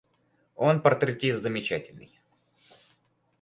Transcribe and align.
Он 0.55 0.81
портретист 0.81 1.37
замечательный. 1.41 2.19